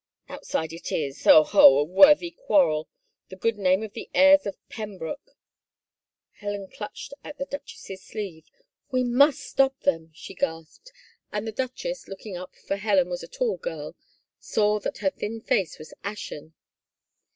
[0.29, 2.89] "Outside it is— ho, ho, a worthy quarrel—
[3.29, 5.37] the goodr name of the heirs of Pembroke!"
[6.39, 8.49] Helen clutched at the duchess's sleeve."
[8.91, 10.91] We must stop them," she gasped
[11.31, 13.95] and the duchess, looking up, for Helen was a tall girl,
[14.39, 16.55] saw that her thin face was ashen.